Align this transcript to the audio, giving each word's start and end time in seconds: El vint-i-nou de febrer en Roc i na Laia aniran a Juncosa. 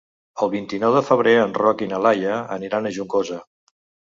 El 0.45 0.51
vint-i-nou 0.53 0.95
de 0.95 1.03
febrer 1.09 1.35
en 1.41 1.53
Roc 1.63 1.83
i 1.87 1.91
na 1.91 1.99
Laia 2.07 2.41
aniran 2.59 2.89
a 2.89 2.95
Juncosa. 2.97 3.39